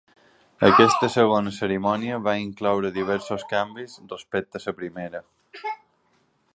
[0.67, 5.27] Aquesta segona cerimònia va incloure diversos canvis respecte a la primera.